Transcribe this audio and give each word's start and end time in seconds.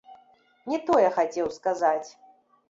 Не 0.71 0.79
тое 0.87 1.09
хацеў 1.17 1.53
сказаць! 1.59 2.09